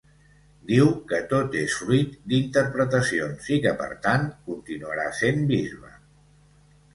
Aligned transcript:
Diu 0.69 0.87
que 1.11 1.17
tot 1.33 1.57
és 1.59 1.75
fruit 1.81 2.15
dinterpretacions 2.33 3.51
i 3.57 3.59
que 3.67 3.75
per 3.83 3.91
tant, 4.07 4.27
continuarà 4.49 5.07
sent 5.21 5.47
bisbe. 5.55 5.95